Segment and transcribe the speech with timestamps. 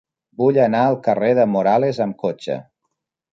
[0.43, 2.59] Vull anar al carrer de Morales amb cotxe.